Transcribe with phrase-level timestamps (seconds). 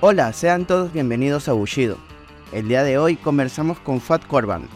[0.00, 1.96] Hola, sean todos bienvenidos a Bushido.
[2.52, 4.68] El día de hoy conversamos con Fat Corban,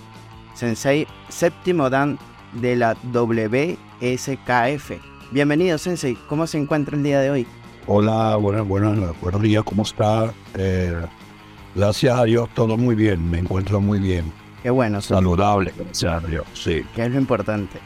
[0.53, 2.19] sensei séptimo dan
[2.55, 4.91] de la WSKF.
[5.31, 6.19] Bienvenido, sensei.
[6.29, 7.47] ¿Cómo se encuentra el día de hoy?
[7.87, 9.63] Hola, buenas, buenas, buenos días.
[9.63, 10.35] ¿Cómo está?
[10.59, 11.01] Eh,
[11.77, 13.31] gracias a Dios, todo muy bien.
[13.31, 14.25] Me encuentro muy bien.
[14.65, 15.01] Qué bueno.
[15.01, 15.19] Sensei.
[15.19, 16.47] Saludable, gracias a Dios.
[16.53, 16.83] Sí.
[16.97, 17.79] Que es lo importante.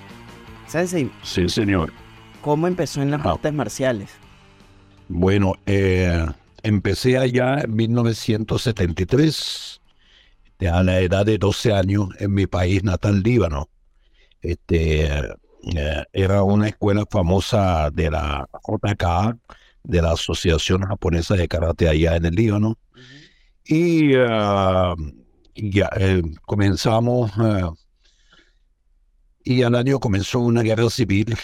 [0.67, 1.13] Sensei.
[1.23, 1.93] Sí, señor.
[2.41, 3.33] ¿Cómo empezó en las ah.
[3.33, 4.11] artes marciales?
[5.09, 6.25] Bueno, eh,
[6.67, 9.81] empecé allá en 1973,
[10.71, 13.71] a la edad de 12 años, en mi país natal, Líbano.
[14.43, 19.39] Este, eh, era una escuela famosa de la JK,
[19.85, 22.77] de la Asociación Japonesa de Karate allá en el Líbano.
[23.65, 24.95] Y ah,
[25.55, 27.31] ya eh, comenzamos,
[29.45, 31.37] y al año comenzó una guerra civil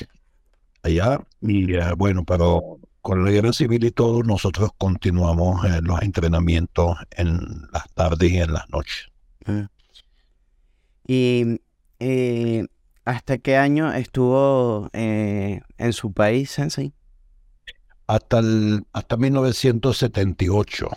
[0.82, 1.20] allá.
[1.40, 7.38] Y bueno, pero con la guerra civil y todo, nosotros continuamos eh, los entrenamientos en
[7.72, 9.08] las tardes y en las noches.
[11.06, 11.60] Y
[11.98, 12.64] eh,
[13.04, 16.92] ¿Hasta qué año estuvo eh, en su país, Sensei?
[18.06, 20.88] Hasta, el, hasta 1978.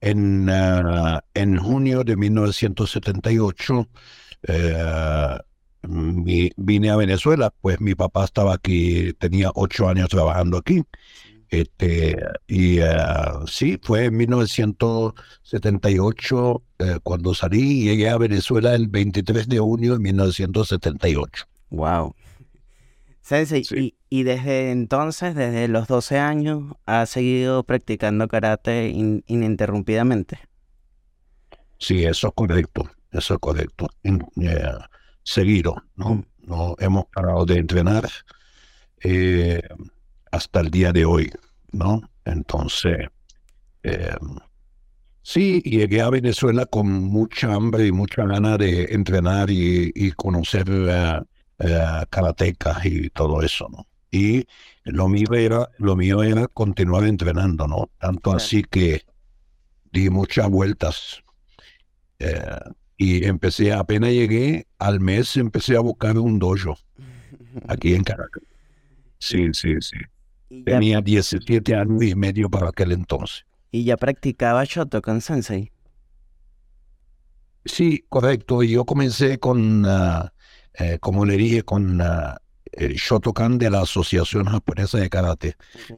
[0.00, 3.88] En, ah, en junio de 1978
[5.82, 10.82] eh, vine a Venezuela, pues mi papá estaba aquí, tenía ocho años trabajando aquí.
[11.48, 12.16] Este,
[12.46, 19.48] y uh, sí, fue en 1978 eh, cuando salí y llegué a Venezuela el 23
[19.48, 21.44] de junio de 1978.
[21.68, 22.14] Wow.
[23.20, 30.38] Sensei, y, y, desde entonces, desde los 12 años, ha seguido practicando karate ininterrumpidamente.
[31.78, 33.88] Sí, eso es correcto, eso es correcto.
[34.04, 34.18] Eh,
[35.22, 36.24] seguido, ¿no?
[36.38, 38.08] No hemos parado de entrenar.
[39.04, 39.60] Eh,
[40.32, 41.30] hasta el día de hoy,
[41.72, 42.00] ¿no?
[42.24, 43.08] Entonces,
[43.82, 44.16] eh,
[45.22, 51.24] sí, llegué a Venezuela con mucha hambre y mucha gana de entrenar y, conocer uh,
[52.10, 53.86] karatecas y todo eso, ¿no?
[54.10, 54.46] Y
[54.84, 57.90] lo mío era, lo mío era continuar entrenando, ¿no?
[57.98, 59.04] Tanto así que
[59.90, 61.22] di muchas vueltas.
[62.18, 62.58] Eh,
[63.02, 66.78] y empecé, apenas llegué al mes, empecé a buscar un dojo
[67.66, 68.44] aquí en Caracas.
[69.18, 69.96] Sí, sí, sí.
[70.64, 73.44] Tenía 17 años y medio para aquel entonces.
[73.72, 75.72] ¿Y ya practicaba Shotokan Sensei?
[77.64, 78.62] Sí, correcto.
[78.62, 80.28] Yo comencé con, uh,
[80.74, 82.36] eh, como le dije, con uh,
[82.70, 85.56] el Shotokan de la Asociación Japonesa de Karate.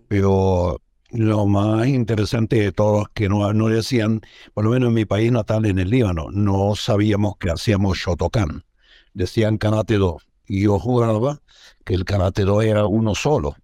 [0.09, 0.81] Pero
[1.15, 4.21] lo más interesante de todo es que no, no decían,
[4.53, 8.65] por lo menos en mi país natal, en el Líbano, no sabíamos que hacíamos Shotokan.
[9.13, 10.19] Decían Karate Do.
[10.47, 11.41] Y yo juraba
[11.85, 13.57] que el Karate Do era uno solo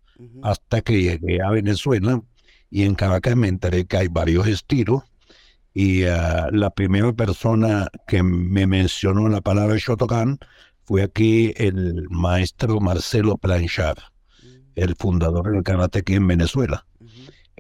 [0.43, 2.23] hasta que llegué a Venezuela
[2.71, 5.03] y en Caracas me enteré que hay varios estilos
[5.73, 10.39] y ah, la primera persona que me mencionó la palabra Shotokan
[10.85, 14.47] fue aquí el maestro Marcelo Planchard, mm.
[14.75, 16.87] el fundador del karate aquí en Venezuela.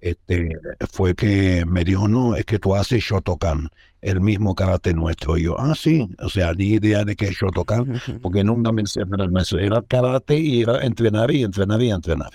[0.00, 0.50] Este,
[0.90, 3.68] fue que me dijo, no, es que tú haces Shotokan,
[4.00, 5.36] el mismo karate nuestro.
[5.36, 8.82] Y yo, ah, sí, o sea, ni idea de qué es Shotokan, porque nunca me
[8.82, 9.58] enseñaron eso.
[9.58, 12.30] Era karate y era entrenar y entrenar y entrenar.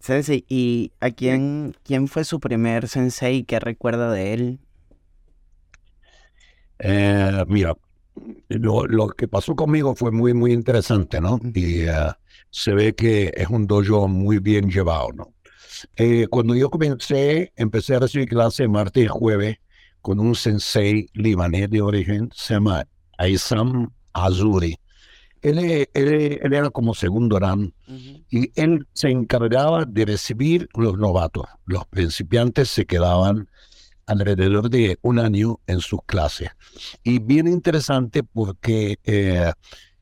[0.00, 3.42] Sensei, ¿y a quién, quién fue su primer sensei?
[3.44, 4.58] ¿Qué recuerda de él?
[6.78, 7.74] Eh, mira,
[8.48, 11.40] lo, que pasó conmigo fue muy, muy interesante, ¿no?
[11.54, 12.12] Y eh,
[12.50, 15.35] se ve que es un dojo muy bien llevado, ¿no?
[15.96, 19.58] Eh, cuando yo comencé, empecé a recibir clase martes y jueves
[20.00, 22.86] con un sensei libanés de origen, se llama
[23.18, 24.76] Aizam Azuri.
[25.42, 27.72] Él, era como segundo RAM
[28.30, 31.46] y él se encargaba de recibir los novatos.
[31.66, 33.48] Los principiantes se quedaban
[34.06, 36.50] alrededor de un año en sus clases.
[37.04, 39.52] Y bien interesante porque eh,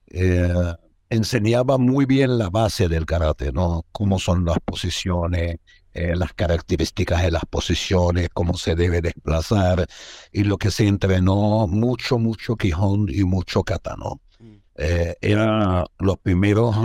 [0.07, 0.75] eh,
[1.15, 3.84] enseñaba muy bien la base del karate, ¿no?
[3.93, 5.59] Cómo son las posiciones,
[5.93, 9.87] eh, las características de las posiciones, cómo se debe desplazar,
[10.33, 14.21] y lo que se entrenó mucho, mucho Quijón y mucho Kata, ¿no?
[14.77, 16.77] Eh, era los primeros,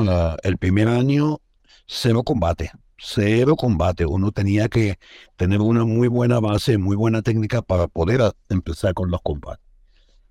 [0.43, 1.41] el primer año,
[1.87, 4.05] cero combate, cero combate.
[4.05, 4.99] Uno tenía que
[5.35, 9.65] tener una muy buena base, muy buena técnica para poder empezar con los combates.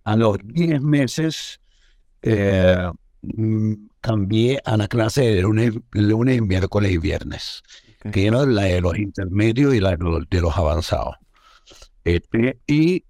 [0.05, 1.61] A los 10 meses
[2.23, 3.08] eh, mm,
[4.01, 7.63] cambié a la clase de lunes, lunes, miércoles y viernes,
[8.13, 11.17] que era la de los intermedios y la de los, avanzados.
[12.05, 13.05] Este, y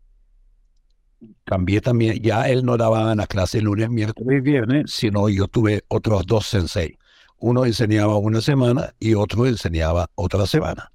[1.44, 5.84] cambié también, ya él no daba las clases lunes, miércoles y viernes, sino yo tuve
[5.88, 6.98] otros dos sensei.
[7.40, 10.90] Uno enseñaba una semana y otro enseñaba otra semana.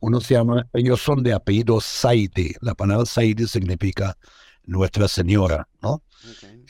[0.00, 2.54] Uno se llama, ellos son de apellido Saidi.
[2.62, 4.16] La palabra Saidi significa
[4.64, 6.02] Nuestra Señora, ¿no?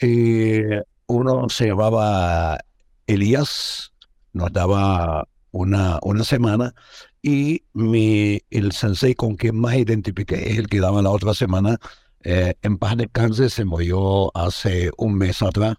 [0.00, 2.58] Eh, uno se llamaba
[3.06, 3.92] Elías,
[4.32, 6.74] nos daba una, una semana
[7.22, 11.78] y mi, el sensei con quien más identifiqué es el que daba la otra semana.
[12.22, 15.76] Eh, en paz descanse, se murió hace un mes atrás.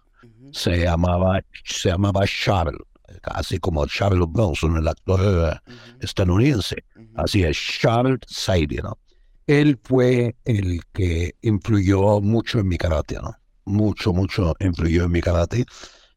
[0.52, 2.80] Se llamaba, se llamaba Charles,
[3.22, 5.60] así como Charles Bronson, el actor
[6.00, 6.84] estadounidense.
[7.14, 8.98] Así es, Charles Saidi, ¿no?
[9.46, 13.34] Él fue el que influyó mucho en mi karate, ¿no?
[13.68, 15.64] Mucho, mucho influyó en mi karate.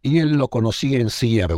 [0.01, 1.55] Y él lo conocí en silla de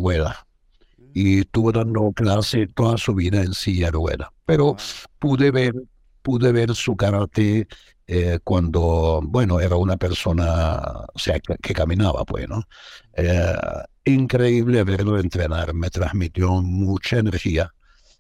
[1.14, 4.30] y estuvo dando clase toda su vida en silla de ruedas.
[4.46, 4.76] Pero
[5.20, 5.74] pude ver,
[6.22, 7.68] pude ver su karate
[8.08, 10.82] eh, cuando, bueno, era una persona,
[11.14, 12.64] o sea, que, caminaba, pues, ¿no?
[13.16, 13.56] Eh,
[14.06, 17.74] increíble verlo entrenar, me transmitió mucha energía.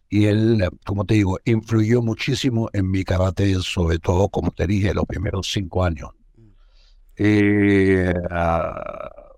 [0.09, 4.93] Y él, como te digo, influyó muchísimo en mi karate, sobre todo, como te dije,
[4.93, 6.11] los primeros cinco años.
[7.17, 9.33] Eh, ah,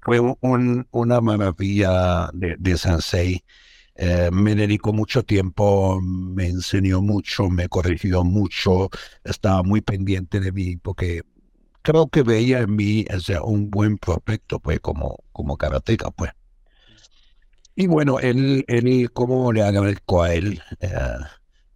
[0.00, 3.44] fue una maravilla de, de Sensei.
[3.96, 8.90] Eh, me dedicó mucho tiempo, me enseñó mucho, me corrigió mucho,
[9.22, 11.22] estaba muy pendiente de mí porque
[11.82, 13.04] creo que veía en mí
[13.44, 16.32] un buen prospecto pues como, como karateca pues.
[17.76, 20.88] Y bueno, él, él como le agradezco a él eh,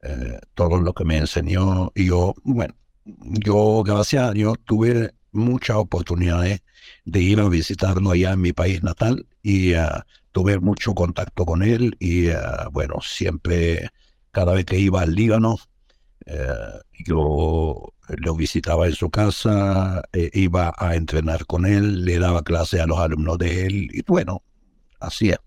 [0.03, 2.75] eh, todo lo que me enseñó y yo, bueno,
[3.05, 6.61] yo gracias a Dios tuve muchas oportunidades
[7.05, 10.03] de ir a visitarlo allá en mi país natal y uh,
[10.33, 13.91] tuve mucho contacto con él y uh, bueno, siempre,
[14.31, 15.55] cada vez que iba al Líbano,
[16.27, 22.43] uh, yo lo visitaba en su casa, eh, iba a entrenar con él, le daba
[22.43, 24.43] clase a los alumnos de él y bueno,
[25.01, 25.39] así es.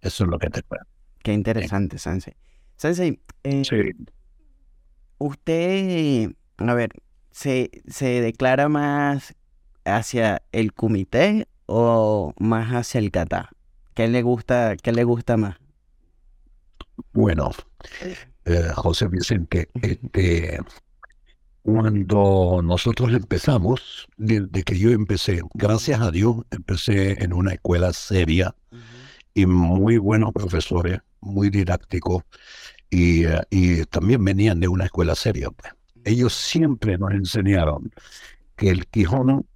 [0.00, 0.86] Eso es lo que te cuento.
[1.22, 2.34] Qué interesante, Sensei.
[2.76, 3.76] Sensei, eh, sí.
[5.18, 6.90] usted, a ver,
[7.38, 9.36] se, se declara más
[9.84, 13.50] hacia el comité o más hacia el kata?
[13.94, 15.56] ¿Qué le gusta, qué le gusta más?
[17.12, 17.52] Bueno,
[18.44, 20.58] eh, José Vicente, este,
[21.62, 28.52] cuando nosotros empezamos, desde que yo empecé, gracias a Dios, empecé en una escuela seria
[29.34, 32.24] y muy buenos profesores, muy didácticos,
[32.90, 35.50] y, eh, y también venían de una escuela seria.
[35.52, 35.77] Pues.
[36.08, 37.92] Ellos siempre nos enseñaron
[38.56, 39.46] que el Quijón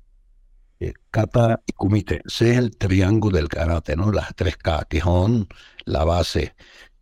[0.80, 2.22] eh, kata y kumite.
[2.26, 4.12] Ese es el triángulo del karate, ¿no?
[4.12, 5.48] Las tres K, Quijón,
[5.84, 6.54] la base,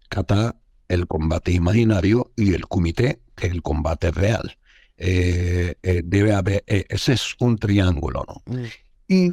[0.09, 0.57] kata,
[0.89, 4.57] el combate imaginario y el kumite, que es el combate real.
[4.97, 8.55] Eh, eh, debe haber, ese es un triángulo, ¿no?
[8.55, 8.65] Mm.
[9.09, 9.33] Y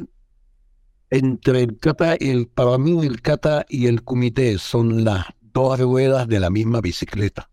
[1.10, 5.78] entre el kata y el, para mí el kata y el kumite son las dos
[5.78, 7.48] ruedas de la misma bicicleta.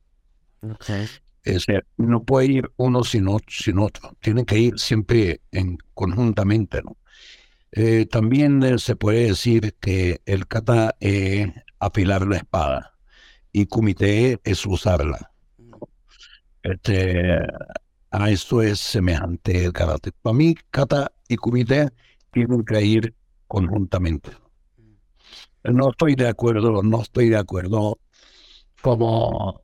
[0.62, 1.08] Okay.
[1.46, 4.18] Es no puede ir uno sin otro, sin otro.
[4.20, 6.82] Tienen que ir siempre en, conjuntamente.
[6.84, 6.98] ¿no?
[7.72, 11.50] Eh, también eh, se puede decir que el kata es
[11.80, 12.96] afilar la espada
[13.52, 15.32] y kumite es usarla.
[16.64, 17.38] Este,
[18.12, 20.12] a esto es semejante el karate.
[20.22, 21.90] Para mí, kata y kumite
[22.32, 23.14] tienen que ir
[23.48, 24.32] conjuntamente.
[25.64, 28.00] No estoy de acuerdo, no estoy de acuerdo
[28.82, 29.64] como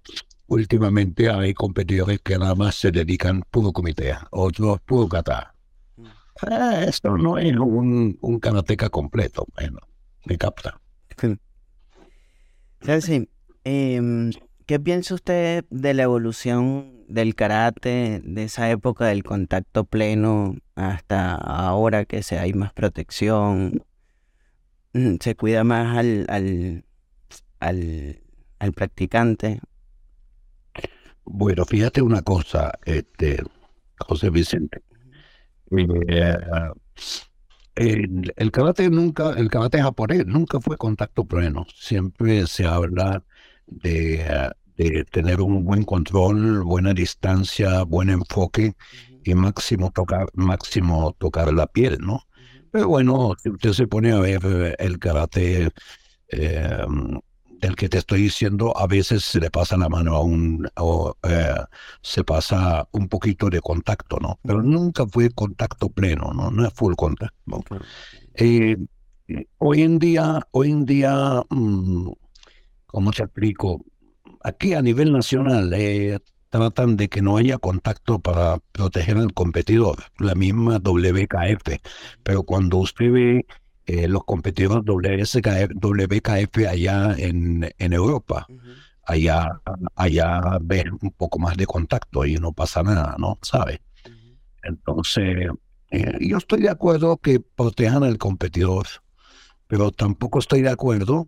[0.51, 5.55] últimamente hay competidores que nada más se dedican puro comité, otros puro kata.
[6.85, 9.79] Esto no es un, un karateca completo, bueno,
[10.25, 10.81] me capta.
[13.63, 14.31] Em,
[14.65, 21.35] ¿Qué piensa usted de la evolución del karate, de esa época del contacto pleno hasta
[21.35, 23.85] ahora que se hay más protección?
[24.93, 26.83] Mm, ¿Se cuida más al, al,
[27.59, 28.19] al,
[28.59, 29.61] al practicante?
[31.33, 33.41] Bueno, fíjate una cosa, este,
[33.99, 34.81] José Vicente.
[35.71, 36.35] Eh,
[38.35, 41.65] el, karate nunca, el karate japonés nunca fue contacto pleno.
[41.73, 43.23] Siempre se habla
[43.65, 48.73] de, de tener un buen control, buena distancia, buen enfoque
[49.23, 52.27] y máximo tocar, máximo tocar la piel, ¿no?
[52.71, 55.69] Pero bueno, si usted se pone a ver el karate
[56.27, 56.85] eh,
[57.61, 61.15] el que te estoy diciendo, a veces se le pasa la mano a un, o
[61.23, 61.55] eh,
[62.01, 64.39] se pasa un poquito de contacto, ¿no?
[64.43, 66.51] Pero nunca fue contacto pleno, ¿no?
[66.51, 67.63] No es full contacto.
[68.35, 68.77] Eh,
[69.57, 72.09] hoy en día, hoy en día, mm,
[72.87, 73.85] ¿cómo te explico?
[74.43, 80.03] Aquí a nivel nacional eh, tratan de que no haya contacto para proteger al competidor,
[80.19, 81.79] la misma WKF.
[82.23, 83.45] Pero cuando usted ve
[83.85, 88.47] eh, los competidores WSKF, WKF allá en, en Europa.
[89.03, 89.59] Allá,
[89.95, 93.39] allá ves un poco más de contacto y no pasa nada, ¿no?
[93.41, 93.79] ¿Sabes?
[94.63, 95.47] Entonces,
[95.89, 98.87] eh, yo estoy de acuerdo que protejan al competidor,
[99.67, 101.27] pero tampoco estoy de acuerdo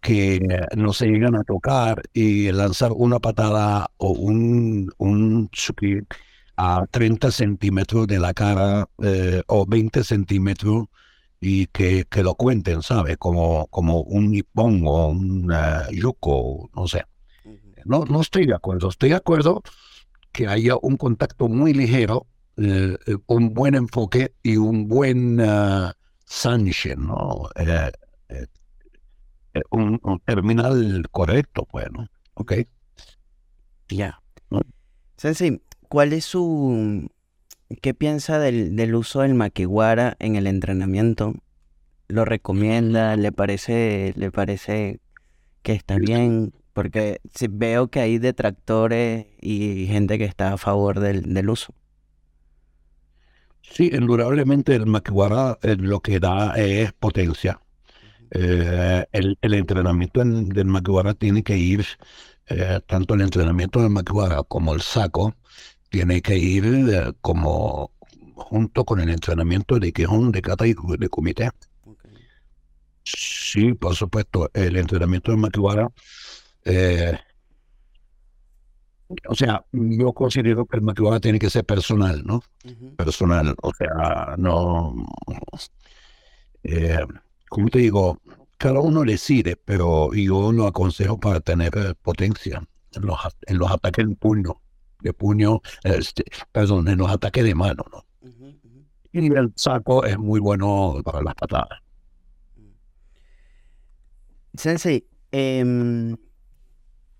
[0.00, 0.40] que
[0.76, 5.48] no se llegan a tocar y lanzar una patada o un, un
[6.56, 10.86] a 30 centímetros de la cara eh, o 20 centímetros
[11.44, 13.16] y que, que, lo cuenten, ¿sabes?
[13.18, 17.04] Como, como un nipón o un uh, yuko, no sé.
[17.84, 18.88] No, no estoy de acuerdo.
[18.88, 19.60] Estoy de acuerdo
[20.30, 22.96] que haya un contacto muy ligero, eh,
[23.26, 25.90] un buen enfoque y un buen uh,
[26.96, 27.48] ¿no?
[27.56, 27.90] Eh,
[29.70, 32.52] un, terminal correcto, bueno, ¿Ok?
[33.88, 34.22] Ya.
[35.16, 37.10] Sensei, ¿cuál es su...
[37.80, 41.34] ¿Qué piensa del, del uso del makiwara en el entrenamiento?
[42.08, 43.16] ¿Lo recomienda?
[43.16, 45.00] ¿Le parece, le parece
[45.62, 46.52] que está bien?
[46.72, 51.74] Porque veo que hay detractores y gente que está a favor del, del uso.
[53.62, 57.60] Sí, indudablemente el makiwara eh, lo que da es potencia.
[58.30, 61.84] Eh, el, el, entrenamiento del makiwara tiene que ir,
[62.46, 65.34] eh, tanto el entrenamiento del makiwara como el saco,
[65.92, 67.92] tiene que ir eh, como
[68.34, 71.50] junto con el entrenamiento de quejón, de kata y de comité.
[73.04, 75.86] Sí, por supuesto, el entrenamiento del makiwara.
[79.28, 82.42] o sea, yo considero que el makiwara tiene que ser personal, ¿no?
[82.96, 84.94] Personal, o sea, no
[87.48, 88.18] como te digo,
[88.56, 93.70] cada uno decide, pero yo lo aconsejo para tener eh, potencia en los, en los
[93.70, 94.60] ataques de puño,
[95.02, 98.04] de puño, este, perdón, en los ataques de mano, ¿no?
[99.12, 101.80] Y el saco es muy bueno para las patadas.
[104.54, 106.16] Sensei, em,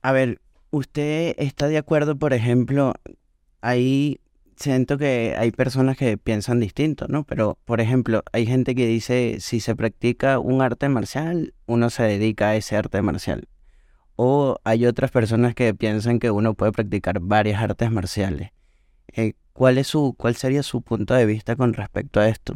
[0.01, 2.95] a ver, ¿usted está de acuerdo, por ejemplo,
[3.61, 4.21] ahí
[4.57, 7.25] siento que hay personas que piensan distinto, ¿no?
[7.25, 12.05] Pero, por ejemplo, hay gente que dice, si se practica un arte marcial, uno se
[12.05, 13.49] dedica a ese arte marcial.
[14.16, 18.50] O hay otras personas que piensan que uno puede practicar varias artes marciales.
[19.09, 22.54] Eh, ¿cuál, es su, ¿Cuál sería su punto de vista con respecto a esto?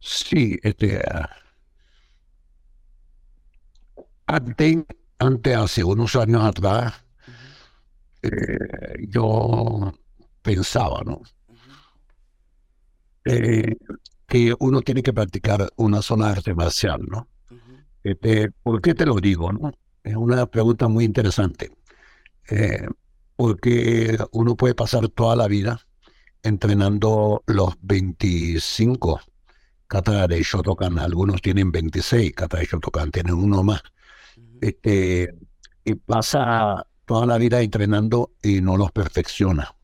[0.00, 1.00] Sí, este...
[4.26, 4.76] antes,
[5.18, 6.94] antes, hace unos años atrás,
[8.22, 9.92] eh, yo
[10.42, 11.22] pensaba, ¿no?
[13.24, 13.76] Eh,
[14.26, 17.28] que uno tiene que practicar una zona arte marcial, ¿no?
[18.02, 19.72] Este, ¿Por qué te lo digo, no?
[20.02, 21.70] Es una pregunta muy interesante.
[22.50, 22.86] Eh,
[23.36, 25.80] porque uno puede pasar toda la vida
[26.42, 29.20] entrenando los 25
[29.86, 30.98] kata de Shotokan.
[30.98, 33.82] Algunos tienen 26 kata de Shotokan, tienen uno más.
[34.60, 35.34] Este,
[35.84, 39.74] y pasa toda la vida entrenando y no los perfecciona.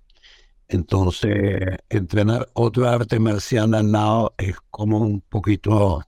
[0.68, 6.02] Entonces, entrenar otro arte marcial al lado es como un poquito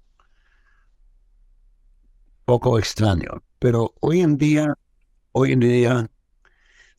[2.47, 3.43] poco extraño.
[3.59, 4.75] Pero hoy en día,
[5.33, 6.11] hoy en día,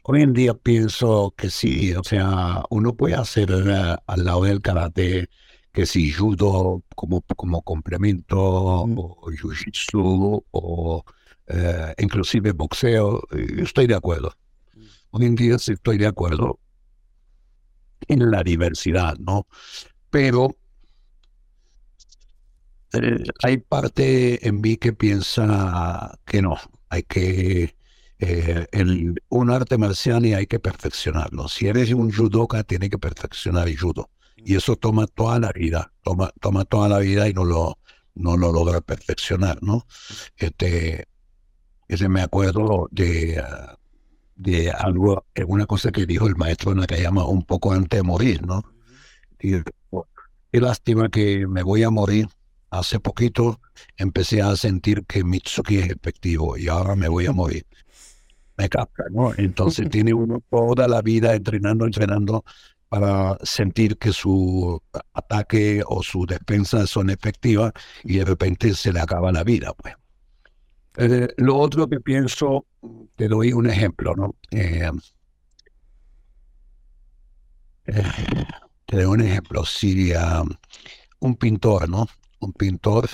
[0.03, 4.61] hoy en día pienso que sí, o sea, uno puede hacer eh, al lado del
[4.61, 5.29] karate
[5.71, 11.05] que si judo como, como complemento, o jiu-jitsu, o
[11.47, 13.21] eh, inclusive boxeo,
[13.57, 14.33] estoy de acuerdo.
[15.11, 16.59] Hoy en día sí estoy de acuerdo
[18.07, 19.47] en la diversidad, ¿no?
[20.09, 20.66] Pero eh,
[23.43, 26.57] hay parte en mí que piensa que no,
[26.89, 27.75] hay que
[28.19, 28.67] eh,
[29.29, 31.47] un arte marcial y hay que perfeccionarlo.
[31.47, 34.09] Si eres un judoka, tiene que perfeccionar el judo.
[34.35, 37.79] Y eso toma toda la vida, toma, toma toda la vida y no lo,
[38.15, 39.85] no lo logra perfeccionar, ¿no?
[40.37, 41.07] Este,
[41.87, 43.43] ese me acuerdo de,
[44.35, 48.63] de algo, una cosa que dijo el maestro llama un poco antes de morir, ¿no?
[49.39, 49.55] Y,
[49.91, 50.07] oh,
[50.51, 52.27] qué lástima que me voy a morir.
[52.69, 53.61] Hace poquito
[53.95, 57.65] empecé a sentir que Mitsuki es efectivo y ahora me voy a morir.
[58.57, 59.33] Me capta, ¿no?
[59.37, 62.43] Entonces tiene uno toda la vida entrenando, entrenando
[62.89, 64.81] para sentir que su
[65.13, 69.95] ataque o su defensa son efectivas y de repente se le acaba la vida, pues.
[70.97, 72.65] Eh, lo otro que pienso,
[73.15, 74.35] te doy un ejemplo, ¿no?
[74.51, 74.89] Eh,
[77.85, 78.03] eh,
[78.85, 79.63] te doy un ejemplo.
[79.63, 80.49] Si um,
[81.19, 82.07] un pintor, ¿no?
[82.39, 83.09] Un pintor,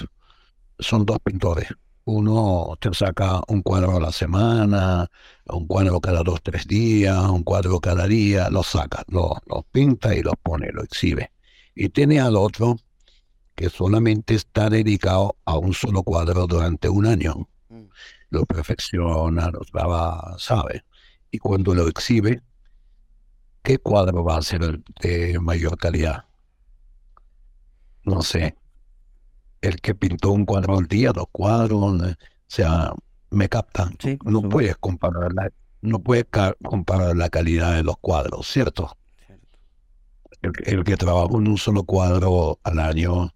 [0.79, 1.67] son dos pintores.
[2.05, 5.09] Uno te saca un cuadro a la semana,
[5.45, 10.13] un cuadro cada dos, tres días, un cuadro cada día, lo saca, lo, lo pinta
[10.13, 11.31] y lo pone, lo exhibe.
[11.75, 12.77] Y tiene al otro
[13.55, 17.47] que solamente está dedicado a un solo cuadro durante un año.
[17.69, 17.83] Mm.
[18.29, 20.83] Lo perfecciona, lo graba, sabe.
[21.31, 22.41] Y cuando lo exhibe,
[23.61, 26.25] ¿qué cuadro va a ser de mayor calidad?
[28.03, 28.55] No sé.
[29.63, 32.15] El que pintó un cuadro al día, dos cuadros, o
[32.47, 32.91] sea,
[33.29, 33.97] me captan.
[34.25, 35.49] no puedes comparar la,
[35.81, 36.25] no puedes
[36.63, 38.97] comparar la calidad de los cuadros, ¿cierto?
[40.41, 43.33] El, que trabaja en un solo cuadro al año,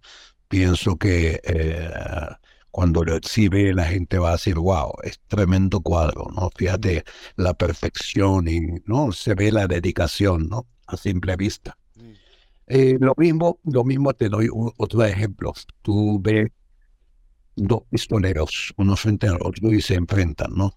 [0.49, 1.89] pienso que eh,
[2.71, 6.49] cuando lo exhibe la gente va a decir, wow, es tremendo cuadro, ¿no?
[6.55, 7.05] Fíjate
[7.37, 9.13] la perfección y, ¿no?
[9.13, 10.67] Se ve la dedicación, ¿no?
[10.87, 11.77] A simple vista.
[12.67, 15.53] Eh, lo mismo, lo mismo te doy otro ejemplo.
[15.81, 16.49] Tú ves
[17.55, 20.73] dos pistoleros, uno frente al otro y se enfrentan, ¿no?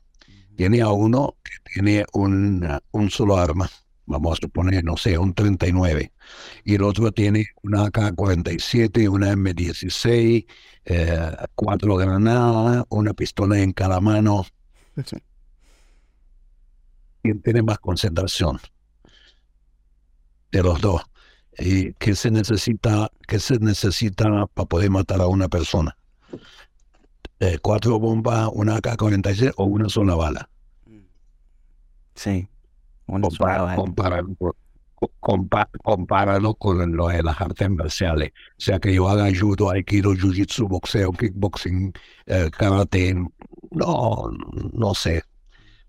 [0.56, 3.70] Tiene a uno que tiene un, un solo arma,
[4.06, 6.12] vamos a suponer, no sé, un 39,
[6.64, 10.46] y el otro tiene una AK-47, una M16,
[10.84, 14.44] eh, cuatro granadas, una pistola en cada mano.
[17.22, 18.60] ¿Quién tiene más concentración?
[20.52, 21.09] De los dos.
[21.58, 25.96] ¿Y qué se necesita, qué se necesita para poder matar a una persona?
[27.40, 30.48] Eh, cuatro bombas, una AK-46 o una sola bala.
[32.14, 32.48] Sí,
[33.06, 33.76] una sola bala.
[35.82, 38.32] Compáralo, con lo de las artes marciales.
[38.58, 41.92] O sea, que yo haga judo, aikido, jiu-jitsu, boxeo, kickboxing,
[42.26, 43.14] eh, karate.
[43.70, 44.30] No,
[44.72, 45.22] no sé.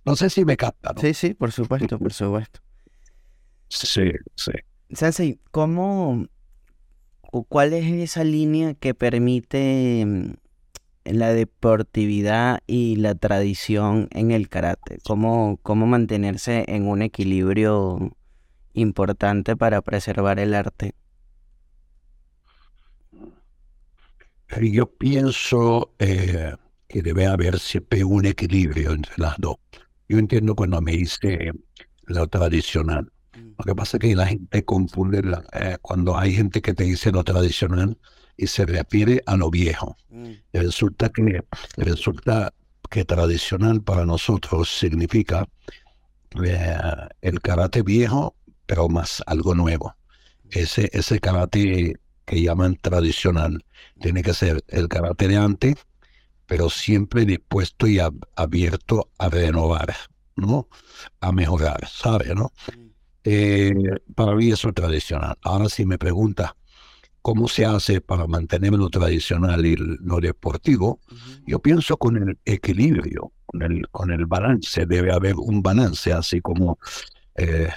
[0.05, 0.93] No sé si me capta.
[0.99, 2.61] Sí, sí, por supuesto, por supuesto.
[3.67, 4.51] Sí, sí.
[4.93, 6.27] Sensei, ¿cómo,
[7.47, 10.33] cuál es esa línea que permite mm,
[11.05, 14.97] la deportividad y la tradición en el karate?
[15.05, 18.15] ¿Cómo, cómo mantenerse en un equilibrio
[18.73, 20.93] importante para preservar el arte?
[24.61, 26.53] Yo pienso eh,
[26.89, 29.55] que debe haber siempre un equilibrio entre las dos.
[30.09, 31.51] Yo entiendo cuando me dice
[32.03, 33.09] lo tradicional.
[33.35, 33.51] Mm.
[33.57, 35.21] Lo que pasa es que la gente confunde
[35.53, 37.97] eh, cuando hay gente que te dice lo tradicional
[38.37, 39.97] y se refiere a lo viejo.
[40.09, 40.31] Mm.
[40.53, 41.41] Resulta que
[41.77, 42.53] resulta
[42.89, 45.47] que tradicional para nosotros significa
[46.43, 46.77] eh,
[47.21, 48.35] el karate viejo
[48.71, 49.93] pero más algo nuevo.
[50.49, 53.65] Ese, ese karate que llaman tradicional
[53.99, 55.75] tiene que ser el karate de antes,
[56.45, 57.99] pero siempre dispuesto y
[58.37, 59.93] abierto a renovar,
[60.37, 60.69] ¿no?
[61.19, 62.53] A mejorar, ¿sabe, no?
[63.23, 63.71] Eh,
[64.15, 65.35] para mí eso es tradicional.
[65.43, 66.55] Ahora si me pregunta
[67.21, 70.99] cómo se hace para mantener lo tradicional y lo deportivo,
[71.45, 74.85] yo pienso con el equilibrio, con el, con el balance.
[74.85, 76.79] Debe haber un balance, así como
[77.35, 77.69] eh,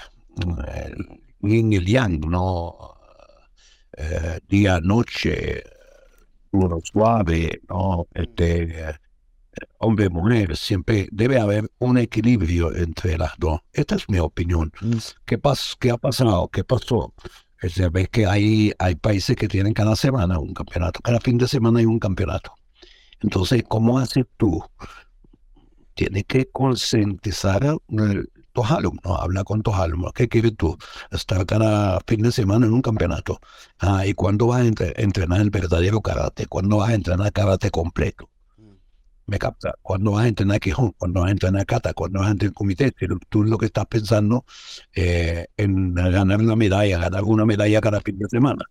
[1.40, 2.94] yin y yang, ¿no?
[3.96, 5.62] Eh, día, noche,
[6.50, 8.06] uno suave, ¿no?
[8.14, 8.96] Este,
[9.78, 13.60] hombre, mujer, siempre debe haber un equilibrio entre las dos.
[13.72, 14.72] Esta es mi opinión.
[15.24, 16.48] ¿Qué, pas qué ha pasado?
[16.48, 17.14] ¿Qué pasó?
[17.60, 21.48] Se ve que hay, hay países que tienen cada semana un campeonato, cada fin de
[21.48, 22.52] semana hay un campeonato.
[23.20, 24.62] Entonces, ¿cómo haces tú?
[25.94, 27.78] Tienes que concientizar
[28.52, 30.12] tus alumnos, habla con tus alumnos.
[30.12, 30.76] ¿Qué quieres tú?
[31.10, 33.40] Estar cada fin de semana en un campeonato.
[33.78, 36.46] Ah, ¿Y cuándo vas a entrenar el verdadero karate?
[36.46, 38.28] ¿Cuándo vas a entrenar karate completo?
[39.26, 39.74] ¿Me capta?
[39.82, 40.92] ¿Cuándo vas a entrenar Quijón?
[40.98, 41.94] ¿Cuándo vas a entrenar Kata?
[41.94, 42.92] ¿Cuándo vas a entrenar Comité?
[43.28, 44.44] Tú lo que estás pensando
[44.94, 48.64] eh, en ganar una medalla, ganar una medalla cada fin de semana.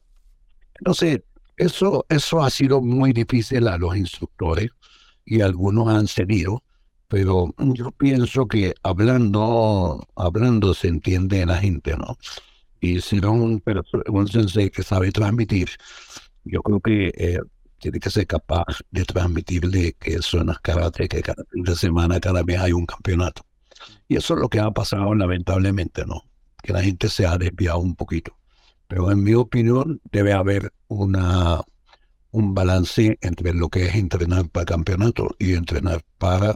[0.76, 1.22] Entonces,
[1.58, 4.70] eso, eso ha sido muy difícil a los instructores
[5.26, 6.64] y algunos han cedido
[7.14, 12.18] pero yo pienso que hablando, hablando se entiende la gente, ¿no?
[12.82, 13.62] Y si no un,
[14.08, 15.70] un sensei que sabe transmitir,
[16.44, 17.40] yo creo que eh,
[17.84, 22.20] tiene que ser capaz de transmitirle que eso es karate, que cada fin de semana,
[22.22, 23.46] cada mes hay un campeonato.
[24.08, 26.24] Y eso es lo que ha pasado lamentablemente, ¿no?
[26.62, 28.38] Que la gente se ha desviado un poquito.
[28.88, 31.60] Pero en mi opinión debe haber una,
[32.32, 36.56] un balance entre lo que es entrenar para campeonato y entrenar para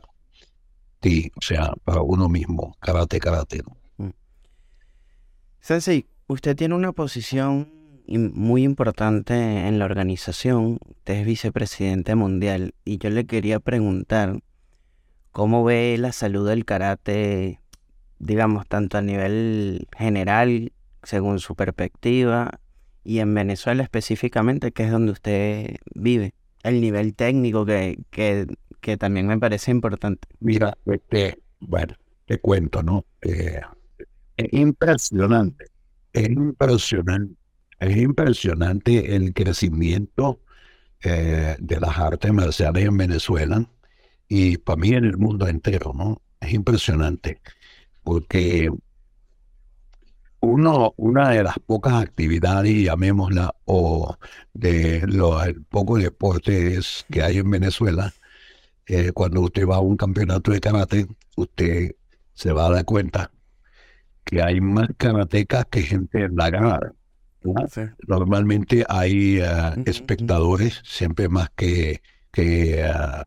[1.02, 3.62] Sí, o sea, para uno mismo, karate, karate.
[3.64, 4.06] ¿no?
[4.06, 4.14] Mm.
[5.60, 7.77] Sensei, usted tiene una posición
[8.08, 9.34] muy importante
[9.68, 14.40] en la organización, usted es vicepresidente mundial y yo le quería preguntar
[15.32, 17.60] cómo ve la salud del karate,
[18.20, 20.72] digamos, tanto a nivel general,
[21.04, 22.60] según su perspectiva,
[23.04, 28.48] y en Venezuela específicamente, que es donde usted vive, el nivel técnico que, que
[28.82, 30.28] que también me parece importante.
[30.40, 31.94] Mira, este, bueno,
[32.26, 33.06] te cuento, ¿no?
[33.22, 33.60] Eh,
[34.38, 35.66] es impresionante,
[36.14, 37.37] es impresionante
[37.80, 40.42] Es impresionante el crecimiento
[41.04, 43.70] eh, de las artes marciales en Venezuela
[44.28, 46.22] y para mí en el mundo entero, ¿no?
[46.40, 47.42] Es impresionante
[48.04, 48.70] porque
[50.40, 54.18] uno, una de las pocas actividades, llamémosla, o
[54.54, 58.14] de los pocos deportes que hay en Venezuela,
[58.86, 61.96] eh, cuando usted va a un campeonato de karate, usted
[62.34, 63.32] se va a dar cuenta
[64.26, 66.94] que hay más karatecas que gente en la ganada.
[68.08, 69.46] Normalmente hay eh,
[69.86, 73.24] espectadores, siempre más que, que, eh,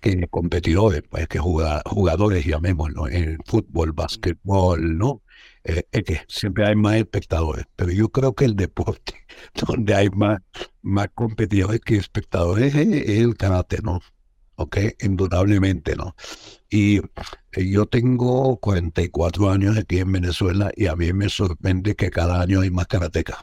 [0.00, 5.22] que competidores, pues que jugadores, llamémoslo, en fútbol, básquetbol, ¿no?
[5.64, 9.14] Eh, es que siempre hay más espectadores, pero yo creo que el deporte
[9.66, 10.40] donde hay más,
[10.82, 14.00] más competidores que espectadores es, el karate, ¿no?
[14.58, 14.76] ¿Ok?
[15.00, 16.14] Indudablemente, ¿no?
[16.68, 17.02] Y eh,
[17.70, 22.60] yo tengo 44 años aquí en Venezuela y a mí me sorprende que cada año
[22.60, 23.38] hay más karatecas,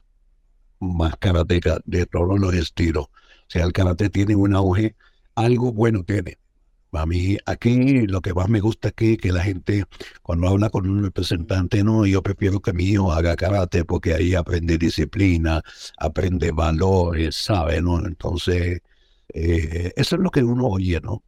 [0.79, 3.05] más karatecas de todos los estilos.
[3.05, 4.95] O sea, el karate tiene un auge,
[5.35, 6.37] algo bueno tiene.
[6.91, 9.85] A mí aquí lo que más me gusta aquí que la gente
[10.21, 14.35] cuando habla con un representante, no, yo prefiero que mi hijo haga karate porque ahí
[14.35, 15.61] aprende disciplina,
[15.97, 17.81] aprende valores, ¿sabe?
[17.81, 18.05] ¿no?
[18.05, 18.81] Entonces,
[19.33, 21.23] eh, eso es lo que uno oye, ¿no?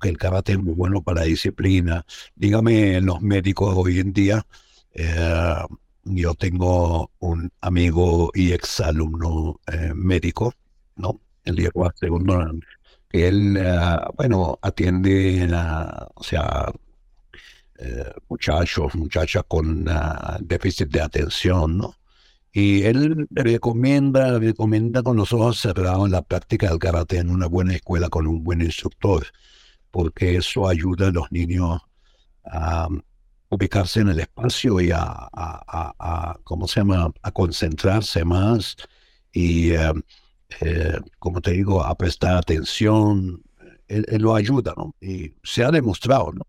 [0.00, 2.04] Que el karate es muy bueno para la disciplina.
[2.34, 4.46] Dígame, los médicos hoy en día,
[4.94, 5.54] eh,
[6.04, 10.54] yo tengo un amigo y exalumno eh, médico,
[10.96, 11.20] ¿no?
[11.44, 12.52] Llegó a segundo
[13.08, 13.58] que él,
[14.16, 15.48] bueno, atiende,
[16.14, 16.72] o sea,
[18.28, 19.84] muchachos, muchachas con
[20.40, 21.94] déficit de atención, ¿no?
[22.52, 27.74] Y él recomienda, recomienda con los ojos cerrados la práctica del karate en una buena
[27.74, 29.26] escuela con un buen instructor,
[29.90, 31.80] porque eso ayuda a los niños
[32.44, 32.88] a
[33.50, 38.76] ubicarse en el espacio y a, a, ¿cómo se llama?, a concentrarse más
[39.32, 39.92] y, eh,
[40.60, 43.42] eh, como te digo, a prestar atención.
[43.88, 44.94] Él, lo ayuda, ¿no?
[45.00, 46.42] Y se ha demostrado, ¿no?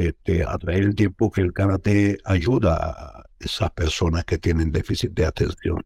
[0.00, 5.12] Este, a través del tiempo que el karate ayuda a esas personas que tienen déficit
[5.12, 5.82] de atención.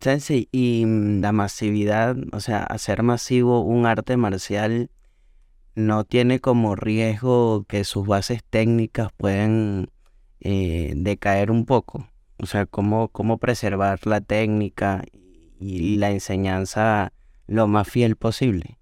[0.00, 4.90] Sensei, y mm, la masividad, o sea, hacer masivo un arte marcial
[5.74, 9.90] no tiene como riesgo que sus bases técnicas pueden
[10.40, 12.08] eh, decaer un poco.
[12.38, 15.04] O sea, cómo, cómo preservar la técnica
[15.60, 17.12] y la enseñanza
[17.46, 18.78] lo más fiel posible.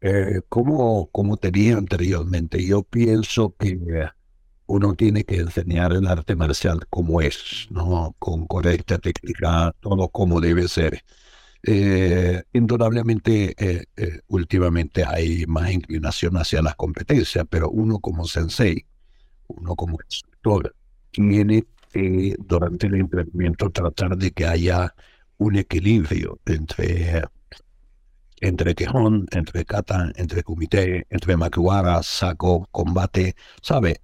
[0.00, 3.78] Eh, como, como te dije anteriormente, yo pienso que
[4.66, 8.14] uno tiene que enseñar el arte marcial como es, ¿no?
[8.18, 11.02] Con correcta técnica, todo como debe ser.
[11.64, 18.86] Eh, indudablemente, eh, eh, últimamente hay más inclinación hacia las competencias, pero uno como sensei,
[19.48, 20.74] uno como instructor,
[21.10, 24.94] tiene que durante el entrenamiento tratar de que haya
[25.38, 27.24] un equilibrio entre
[28.40, 34.00] entre quejón, entre kata, entre comité, entre makuara, saco, combate, ¿sabe?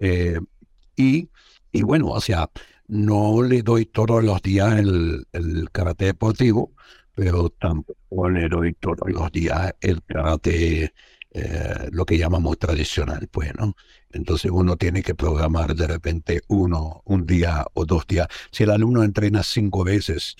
[0.96, 1.28] Y,
[1.72, 2.50] y bueno, o sea,
[2.86, 5.26] no le doy todos los días el,
[5.72, 6.72] karate deportivo,
[7.14, 10.92] pero tampoco le doy todos los días el karate,
[11.32, 13.74] eh, lo que llamamos tradicional, pues, ¿no?
[14.10, 18.28] Entonces uno tiene que programar de repente uno, un día o dos días.
[18.50, 20.36] Si el alumno entrena cinco veces,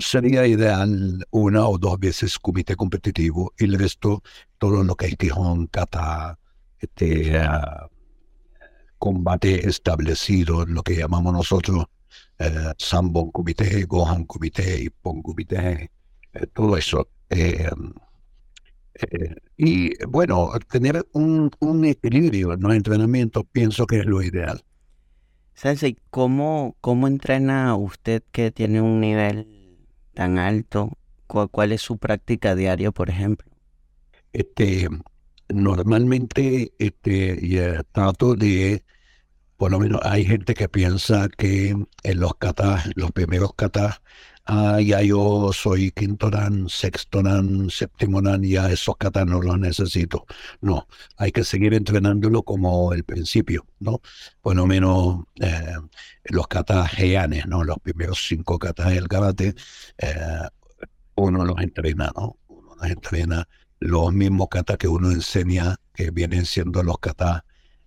[0.00, 4.22] sería ideal una o dos veces comité competitivo y el resto
[4.58, 6.38] todo lo que es Quijón, Kata,
[6.80, 7.88] este, ah,
[8.98, 11.86] combate establecido, lo que llamamos nosotros
[12.38, 15.90] eh, Sambon Comité, Gohan Comité, Ippon Comité,
[16.32, 17.08] eh, todo eso.
[17.30, 17.68] Eh,
[18.94, 24.62] eh, y bueno, tener un, un equilibrio en los entrenamientos pienso que es lo ideal.
[25.58, 29.76] Sensei, ¿cómo, ¿cómo entrena usted que tiene un nivel
[30.14, 30.96] tan alto?
[31.26, 33.50] ¿Cuál, cuál es su práctica diaria, por ejemplo?
[34.32, 34.88] Este,
[35.48, 38.84] normalmente este, trato de,
[39.56, 41.70] por lo menos hay gente que piensa que
[42.04, 44.00] en los katas, los primeros katas,
[44.48, 49.58] ah, ya yo soy quinto dan, sexto dan, séptimo dan, ya esos katas no los
[49.58, 50.26] necesito.
[50.60, 54.00] No, hay que seguir entrenándolo como el principio, ¿no?
[54.42, 55.74] Por lo menos eh,
[56.24, 57.64] los katas heianes, ¿no?
[57.64, 59.54] Los primeros cinco katas del karate,
[59.98, 60.48] eh,
[61.16, 62.38] uno los entrena, ¿no?
[62.48, 63.48] Uno los entrena
[63.80, 67.42] los mismos katas que uno enseña, que vienen siendo los katas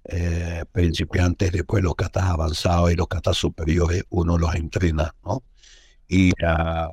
[0.05, 5.43] eh, principiantes, después los katas avanzados y los katas superiores, uno los entrena, ¿no?
[6.11, 6.91] Y uh,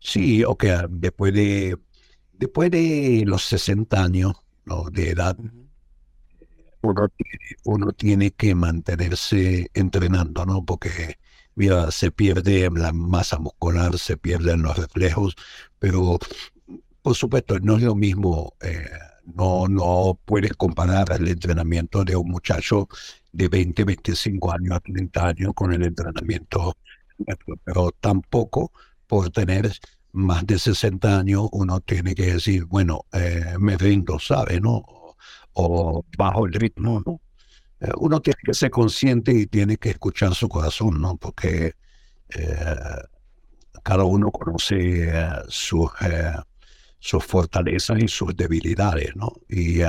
[0.00, 1.78] sí, ok, después de,
[2.32, 4.90] después de los 60 años ¿no?
[4.90, 5.36] de edad,
[6.80, 7.08] uno,
[7.64, 10.64] uno tiene que mantenerse entrenando, ¿no?
[10.64, 11.18] Porque
[11.54, 15.36] mira, se pierde la masa muscular, se pierden los reflejos,
[15.78, 16.18] pero
[17.02, 18.54] por supuesto no es lo mismo.
[18.60, 18.88] Eh,
[19.36, 22.88] no, no puedes comparar el entrenamiento de un muchacho
[23.30, 26.74] de 20, 25 años a 30 años con el entrenamiento,
[27.64, 28.72] pero tampoco
[29.06, 29.72] por tener
[30.12, 34.60] más de 60 años uno tiene que decir, bueno, eh, me rindo, ¿sabe?
[34.60, 34.84] ¿no?
[35.54, 37.20] O bajo el ritmo, ¿no?
[37.80, 41.16] Eh, uno tiene que ser consciente y tiene que escuchar su corazón, ¿no?
[41.16, 41.74] Porque
[42.30, 42.76] eh,
[43.82, 45.10] cada uno conoce
[45.48, 45.90] sus
[47.00, 49.32] sus fortalezas y sus debilidades, ¿no?
[49.48, 49.80] Y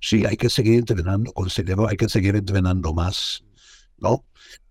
[0.00, 3.44] sí, hay que seguir entrenando, considero hay que seguir entrenando más,
[3.98, 4.24] ¿no?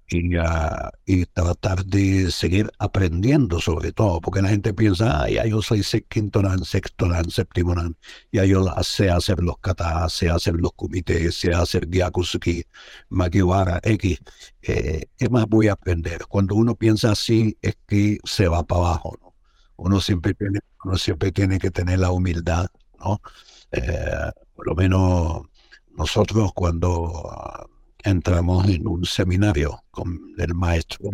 [0.09, 5.45] Y, uh, y tratar de seguir aprendiendo sobre todo, porque la gente piensa, ah, ya
[5.45, 7.95] yo soy quinto dan, sexto dan, séptimo dan,
[8.31, 12.63] ya yo sé hacer los katas, sé hacer los comités, sé hacer Gyakusuki,
[13.09, 14.19] Magiwara, X,
[14.61, 16.25] eh, ¿qué más voy a aprender?
[16.27, 19.33] Cuando uno piensa así es que se va para abajo, ¿no?
[19.77, 22.67] uno siempre tiene, uno siempre tiene que tener la humildad,
[22.99, 23.21] ¿no?
[23.71, 25.43] Eh, por lo menos
[25.95, 27.69] nosotros cuando
[28.03, 31.09] entramos en un seminario con el maestro,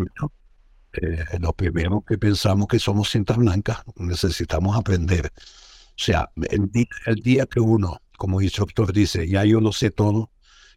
[0.94, 5.32] eh, lo primero que pensamos que somos cintas blancas, necesitamos aprender.
[5.36, 6.70] O sea, el,
[7.06, 10.32] el día que uno, como instructor, dice, ya yo lo sé todo,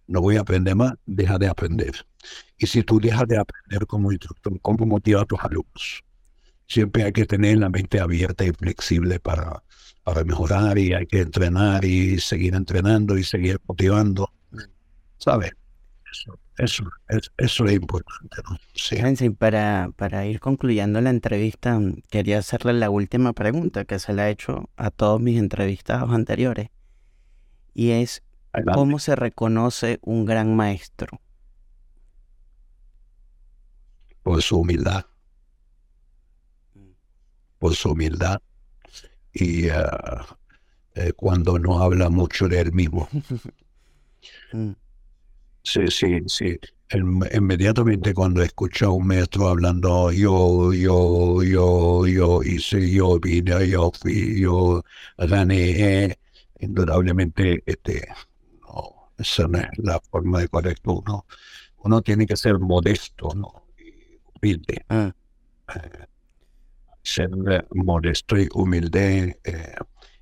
[0.07, 2.07] no voy a aprender más, deja de aprender.
[2.59, 6.05] Y si tú dejas de aprender como instructor, ¿cómo motiva a tus alumnos?
[6.73, 9.63] siempre hay que tener la mente abierta y flexible para,
[10.05, 14.33] para mejorar y hay que entrenar y seguir entrenando y seguir motivando.
[15.19, 15.53] ¿Sabes?
[16.13, 16.85] Eso, eso,
[17.39, 18.37] eso, es importante.
[18.49, 18.59] ¿no?
[18.75, 19.31] Sí.
[19.31, 24.33] para, para ir concluyendo la entrevista, quería hacerle la última pregunta que se la he
[24.33, 26.69] hecho a todos mis entrevistados anteriores.
[27.75, 28.23] Y es,
[28.75, 31.21] ¿cómo se reconoce un gran maestro?
[34.23, 35.07] Por su humildad
[37.63, 38.43] por su humildad
[39.33, 43.09] y eh, cuando no habla mucho de él mismo.
[45.65, 46.59] Sí, sí, sí.
[47.35, 53.91] inmediatamente cuando escucha a un maestro hablando yo, yo, yo, yo hice, yo vine, yo
[53.93, 54.83] fui, yo
[55.17, 56.19] gané,
[56.61, 58.09] indudablemente este,
[58.63, 61.27] no, esa no es la forma de correcto uno.
[61.85, 63.63] Uno tiene que ser modesto, ¿no?
[64.43, 64.85] humilde.
[64.89, 65.13] Ah.
[65.75, 66.07] Eh,
[67.03, 67.31] ser
[67.71, 69.75] modesto y humilde, eh,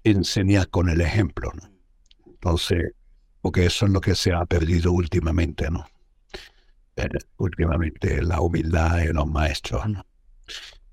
[0.05, 1.50] enseñar con el ejemplo.
[1.55, 1.70] ¿no?
[2.26, 2.92] Entonces,
[3.40, 5.87] porque eso es lo que se ha perdido últimamente, ¿no?
[6.96, 10.05] Eh, últimamente la humildad de los maestros, ¿no?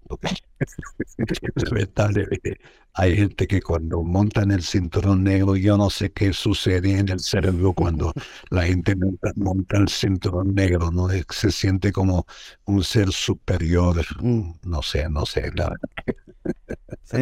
[2.94, 7.20] Hay gente que cuando montan el cinturón negro, yo no sé qué sucede en el
[7.20, 8.14] cerebro cuando
[8.50, 8.96] la gente
[9.36, 11.08] monta, el cinturón negro, ¿no?
[11.30, 12.26] Se siente como
[12.66, 14.04] un ser superior.
[14.22, 14.54] Mm.
[14.64, 15.76] No sé, no sé, la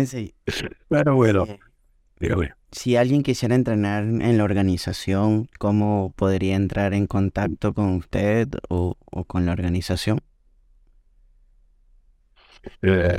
[0.06, 0.36] sí.
[0.90, 1.46] Pero bueno,
[2.20, 8.50] eh, Si alguien quisiera entrenar en la organización, ¿cómo podría entrar en contacto con usted
[8.68, 10.20] o con la organización?
[12.82, 13.18] Eh,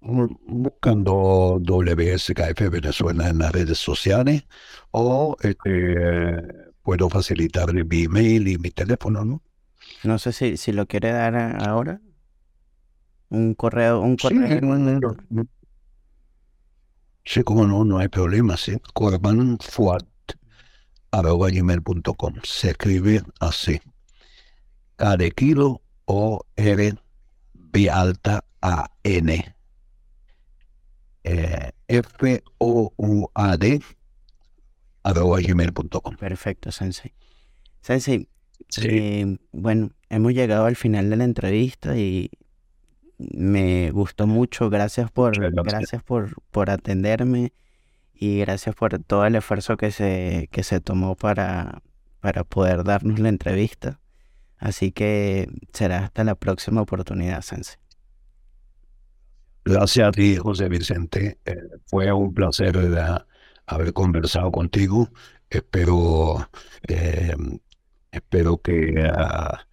[0.00, 4.42] buscando WSKF Venezuela en las redes sociales
[4.90, 6.42] o este,
[6.82, 9.40] puedo facilitar mi email y mi teléfono, ¿no?
[10.02, 12.00] No sé si, si lo quiere dar ahora.
[13.28, 14.48] Un correo, un correo.
[14.48, 15.48] Sí,
[17.44, 18.76] como no, no hay problema, sí.
[21.50, 23.80] gmail.com Se escribe así.
[24.96, 26.94] Cada kilo o R
[27.54, 29.54] B alta A N
[31.24, 33.80] eh, F O U A D
[35.02, 36.16] arroba gmail.com.
[36.16, 37.14] Perfecto, Sensei.
[37.80, 38.28] Sensei,
[38.82, 42.30] eh, bueno, hemos llegado al final de la entrevista y
[43.32, 44.70] me gustó mucho.
[44.70, 47.52] Gracias por, gracias, por, por atenderme
[48.14, 51.82] y gracias por todo el esfuerzo que se, que se tomó para,
[52.20, 54.00] para poder darnos la entrevista.
[54.58, 57.78] Así que será hasta la próxima oportunidad, Sense.
[59.64, 61.38] Gracias a ti, José Vicente.
[61.44, 61.56] Eh,
[61.86, 62.76] fue un placer
[63.66, 65.08] haber conversado contigo.
[65.48, 66.48] Espero,
[66.88, 67.34] eh,
[68.12, 69.66] espero que ah,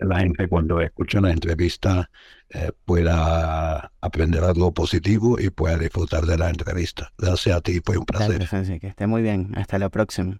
[0.00, 2.10] la gente cuando escuche la entrevista
[2.48, 7.12] eh, pueda aprender algo positivo y pueda disfrutar de la entrevista.
[7.18, 8.38] Gracias a ti, fue un placer.
[8.38, 9.52] Gracias, que esté muy bien.
[9.56, 10.38] Hasta la próxima.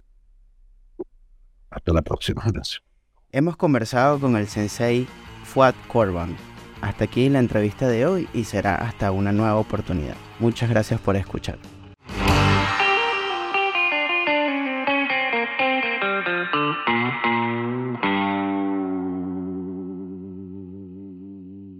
[1.71, 2.83] Hasta la próxima, gracias.
[3.33, 5.07] Hemos conversado con el sensei
[5.45, 6.37] Fuad Corban.
[6.81, 10.17] Hasta aquí la entrevista de hoy y será hasta una nueva oportunidad.
[10.39, 11.59] Muchas gracias por escuchar.